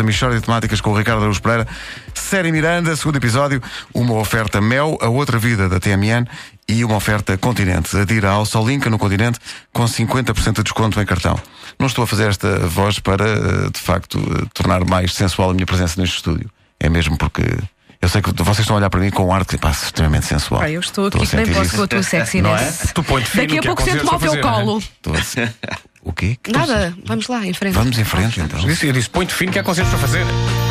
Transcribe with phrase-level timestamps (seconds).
[0.00, 1.66] a Michórdia de Temáticas com o Ricardo Araújo Pereira.
[2.14, 3.62] Série Miranda, segundo episódio,
[3.94, 6.26] uma oferta Mel, a outra vida da TMN
[6.68, 7.96] e uma oferta Continente.
[7.96, 9.38] Adira ao Solinca no Continente
[9.72, 11.38] com 50% de desconto em cartão.
[11.78, 15.54] Não estou a fazer esta voz para, eh, de facto, eh, tornar mais sensual a
[15.54, 16.50] minha presença neste estúdio.
[16.78, 17.42] É mesmo porque
[18.02, 20.24] eu sei que vocês estão a olhar para mim com um ar que pá, extremamente
[20.26, 20.62] sensual.
[20.62, 21.76] Ah, eu estou aqui a que nem posso isso.
[21.76, 22.92] com a tua sexiness.
[22.94, 24.78] Tu põe Daqui a pouco sento-me ao teu colo.
[24.78, 25.18] Estou a
[26.02, 26.38] O quê?
[26.42, 27.74] Que Nada, vamos lá, em frente.
[27.74, 28.58] Vamos em frente então.
[28.60, 30.24] Disse, eu disse, põe-te fino que há conselhos para fazer.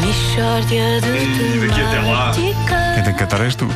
[0.00, 2.32] Mishória de daqui até lá.
[2.32, 2.94] temáticas.
[2.94, 3.68] Quem tem que cantar és tu.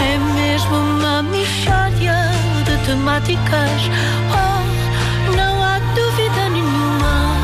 [0.00, 2.16] É mesmo uma mishória
[2.64, 3.80] de temáticas.
[4.32, 7.36] Oh, não há dúvida nenhuma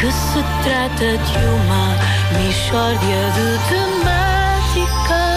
[0.00, 5.34] que se trata de uma mishória de temáticas.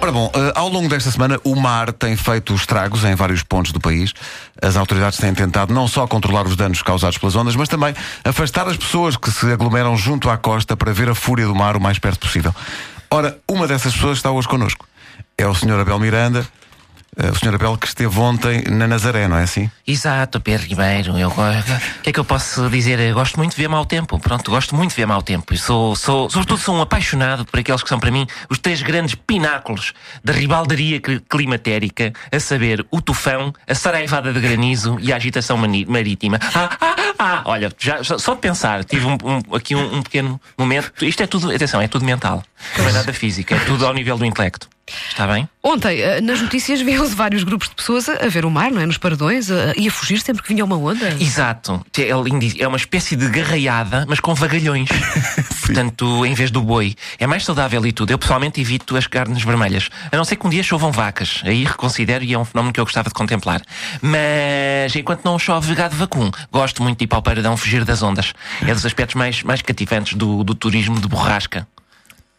[0.00, 3.72] Ora bom, eh, ao longo desta semana o mar tem feito estragos em vários pontos
[3.72, 4.12] do país.
[4.60, 8.68] As autoridades têm tentado não só controlar os danos causados pelas ondas, mas também afastar
[8.68, 11.80] as pessoas que se aglomeram junto à costa para ver a fúria do mar o
[11.80, 12.54] mais perto possível.
[13.10, 14.86] Ora, uma dessas pessoas está hoje connosco.
[15.38, 15.80] É o Sr.
[15.80, 16.46] Abel Miranda,
[17.16, 17.54] eh, o Sr.
[17.54, 19.70] Abel que esteve ontem na Nazaré, não é assim?
[19.86, 21.18] Exato, Pedro Ribeiro.
[21.18, 22.98] Eu, o que é que eu posso dizer?
[23.00, 24.18] Eu gosto muito de ver mau tempo.
[24.18, 25.54] Pronto, gosto muito de ver mau tempo.
[25.54, 28.82] E sou, sou, sobretudo, sou um apaixonado por aqueles que são, para mim, os três
[28.82, 35.12] grandes pináculos da ribaldaria cli- climatérica, a saber, o tufão, a saraivada de granizo e
[35.12, 36.38] a agitação marítima.
[36.54, 40.02] Ah, ah, ah, olha, já, já- só de pensar, tive um- um- aqui um, um
[40.02, 40.92] pequeno momento.
[41.02, 42.42] Isto é tudo, atenção, é tudo mental.
[42.78, 44.68] Não é nada físico, é tudo ao nível do intelecto.
[44.88, 45.48] Está bem?
[45.62, 48.80] Ontem, eh, nas notícias, viam-se vários grupos de pessoas a a ver o mar, não
[48.80, 48.86] é?
[48.86, 51.08] Nos paradões, a- e a fugir sempre que vinha uma onda.
[51.20, 51.84] Exato.
[51.98, 52.46] É, lindo.
[52.62, 54.88] É uma espécie de garraiada, mas com vagalhões.
[55.66, 56.94] Portanto, em vez do boi.
[57.18, 58.12] É mais saudável e tudo.
[58.12, 59.88] Eu pessoalmente evito as carnes vermelhas.
[60.12, 61.40] A não ser que um dia chovam vacas.
[61.44, 63.60] Aí reconsidero e é um fenómeno que eu gostava de contemplar.
[64.00, 68.02] Mas enquanto não chove gado vacum, gosto muito de ir para o paradão fugir das
[68.02, 68.32] ondas.
[68.62, 71.66] É dos aspectos mais, mais cativantes do, do turismo de borrasca.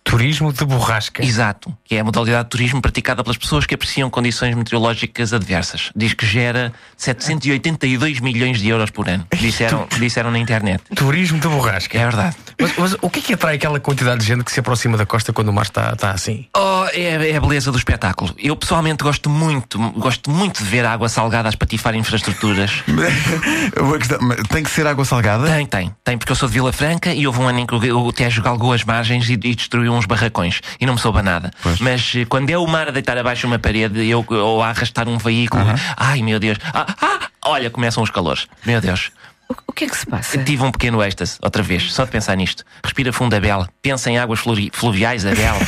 [0.08, 1.22] Turismo de borrasca.
[1.22, 5.92] Exato, que é a modalidade de turismo praticada pelas pessoas que apreciam condições meteorológicas adversas.
[5.94, 9.28] Diz que gera 782 milhões de euros por ano.
[9.38, 10.82] Disseram, disseram na internet.
[10.96, 11.98] Turismo de borrasca.
[11.98, 12.38] É verdade.
[12.60, 15.06] Mas, mas o que é que atrai aquela quantidade de gente que se aproxima da
[15.06, 16.48] costa quando o mar está, está assim?
[16.56, 18.34] Oh, é, é a beleza do espetáculo.
[18.38, 22.84] Eu pessoalmente gosto muito, gosto muito de ver a água salgada a espatifar infraestruturas.
[24.50, 25.48] Tem que ser água salgada?
[25.48, 27.76] Tem, tem, tem, porque eu sou de Vila Franca e houve um ano em que
[27.76, 31.22] o o Tejo galgou as margens e, e destruiu uns barracões e não me soube
[31.22, 31.52] nada.
[31.80, 35.08] Mas eh, quando é o mar a deitar abaixo uma parede eu, ou a arrastar
[35.08, 35.64] um veículo,
[35.96, 38.48] ai meu Deus, ah, ah, olha, começam os calores.
[38.66, 39.12] Meu Deus.
[39.68, 40.38] O, que é que se passa?
[40.44, 42.64] Tive um pequeno êxtase, outra vez, só de pensar nisto.
[42.84, 43.68] Respira fundo, Abel.
[43.82, 44.40] Pensa em águas
[44.74, 45.56] fluviais, Abel.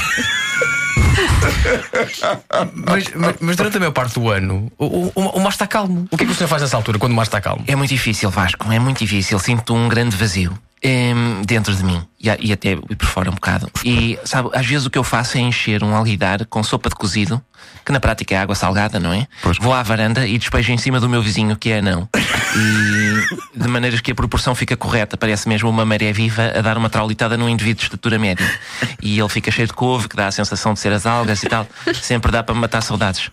[2.73, 6.07] Mas, mas- mas durante a maior parte do ano, o, o, o mar está calmo.
[6.11, 7.63] O que é que o senhor faz nessa altura, quando o mar está calmo?
[7.67, 9.37] É muito difícil, Vasco, é muito difícil.
[9.39, 13.69] Sinto um grande vazio em, dentro de mim e, e até por fora um bocado.
[13.83, 16.95] E, sabe, às vezes o que eu faço é encher um alguidar com sopa de
[16.95, 17.41] cozido,
[17.85, 19.27] que na prática é água salgada, não é?
[19.41, 19.57] Pois.
[19.57, 22.07] Vou à varanda e despejo em cima do meu vizinho, que é anão.
[22.55, 26.77] E de maneiras que a proporção fica correta, parece mesmo uma maré viva a dar
[26.77, 28.49] uma traulitada num indivíduo de estatura média.
[29.01, 31.47] E ele fica cheio de couve, que dá a sensação de ser as algas e
[31.47, 31.67] tal.
[32.01, 33.31] Sempre dá para matar saudades.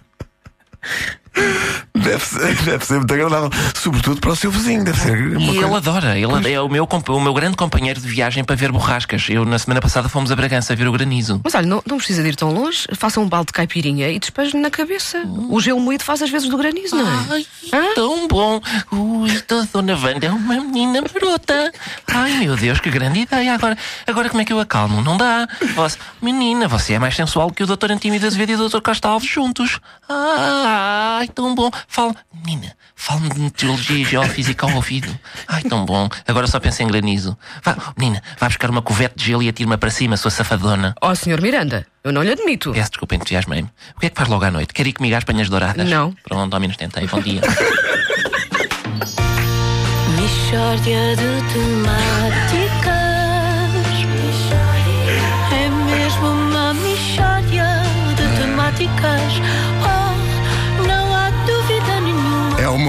[2.06, 3.50] Deve ser, deve ser muito agradável.
[3.75, 4.84] Sobretudo para o seu vizinho.
[4.84, 5.77] Deve ser E ele coisa.
[5.77, 9.27] adora, ele é o meu, o meu grande companheiro de viagem para ver borrascas.
[9.28, 11.41] Eu, na semana passada, fomos a Bragança a ver o granizo.
[11.45, 12.87] Mas olha, não, não precisa de ir tão longe.
[12.95, 15.22] Faça um balde de caipirinha e despeje na cabeça.
[15.49, 17.27] O gelo moído faz às vezes do granizo, não é?
[17.31, 17.95] Ai, Hã?
[17.95, 18.61] tão bom!
[18.93, 21.66] Ui, a Dona Wanda é uma menina marota!
[22.38, 23.54] Meu Deus, que grande ideia!
[23.54, 23.76] Agora,
[24.06, 25.00] agora como é que eu acalmo?
[25.02, 25.48] Não dá!
[25.74, 27.92] Você, menina, você é mais sensual que o Dr.
[27.92, 28.80] Antímio de Azevedo e o Dr.
[28.80, 29.80] Costa Alves juntos!
[30.08, 31.70] Ai, tão bom!
[31.88, 32.14] Fala,
[32.44, 35.08] menina, fala-me de meteorologia e geofísica ao ouvido!
[35.48, 36.08] Ai, tão bom!
[36.26, 37.36] Agora só pensa em granizo.
[37.62, 40.94] Vá, menina, vá buscar uma covete de gelo e atire-me para cima, sua safadona!
[41.00, 42.72] Ó, senhor Miranda, eu não lhe admito.
[42.72, 43.68] Peço desculpa, entusiasmei-me.
[43.97, 44.72] O que é que faz logo à noite?
[44.74, 45.88] Quer ir comigo às panhas douradas?
[45.88, 46.14] Não.
[46.22, 47.06] Pronto, ao menos tentei.
[47.06, 47.41] Bom dia.
[50.47, 52.87] Mishória de temáticas.
[55.53, 57.83] É mesmo uma mishória
[58.15, 59.33] de temáticas.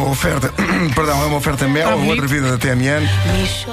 [0.09, 0.51] Oferta,
[0.95, 3.07] perdão, é uma oferta Mel, a outra vida da TMN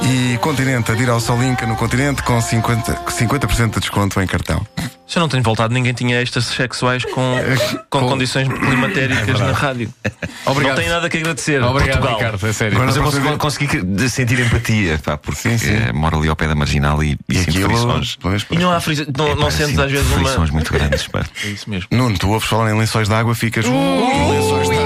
[0.02, 4.66] e Continente, a ir ao Solinca no Continente com 50%, 50 de desconto em cartão.
[5.06, 7.36] Se eu não tenho voltado, ninguém tinha estas sexuais com,
[7.90, 9.92] com condições climatéricas na rádio.
[10.46, 10.76] Obrigado.
[10.76, 11.62] Não tenho nada que agradecer.
[11.62, 12.16] Obrigado, Portugal.
[12.18, 12.72] Ricardo, é sério.
[12.76, 15.74] Agora Mas eu consegui, ver- consegui de- sentir empatia, pá, porque Sim, sim.
[15.74, 17.68] eh, moro ali ao pé da marginal e, e, E sinto aquilo.
[17.68, 18.16] frições.
[18.20, 18.60] Pois, E pois.
[18.60, 20.54] não há frisa, não, É, não pá, sentes às vezes frições uma.
[20.54, 21.22] muito grandes, pá.
[21.44, 21.86] É isso mesmo.
[21.92, 23.66] Nuno, tu ouves falar em lençóis de água, ficas.
[23.66, 24.83] Uh, lençóis de água.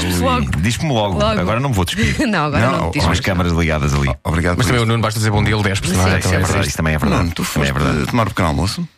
[0.00, 0.20] Luís.
[0.20, 0.50] logo.
[0.58, 1.18] Diz-me logo.
[1.18, 1.40] Logo.
[1.40, 2.18] Agora não me vou despedir.
[2.26, 4.08] Não, agora não, Não, Com as câmaras ligadas ali.
[4.24, 4.90] Obrigado Mas também o isso.
[4.90, 5.94] Nuno basta dizer bom dia, ele despe-se.
[5.94, 6.18] não Sim, é?
[6.18, 7.22] Também É é verdade, isso também é verdade.
[7.22, 8.10] Nuno, tu Também foste é verdade.
[8.10, 8.88] tomar um pequeno almoço?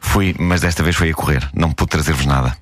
[0.00, 1.48] Fui, mas desta vez foi a correr.
[1.54, 2.56] Não pude trazer-vos nada.